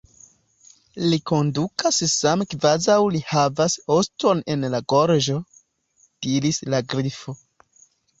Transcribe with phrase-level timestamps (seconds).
[1.09, 5.37] "Li kondutas same kvazaŭ li havas oston en la gorĝo,"
[6.29, 7.37] diris la Grifo.